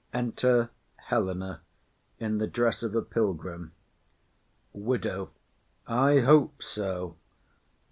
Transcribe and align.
Enter 0.13 0.71
Helena 0.95 1.61
in 2.17 2.39
the 2.39 2.47
dress 2.47 2.81
of 2.81 2.95
a 2.95 3.03
pilgrim. 3.03 3.71
WIDOW. 4.73 5.29
I 5.85 6.21
hope 6.21 6.63
so. 6.63 7.17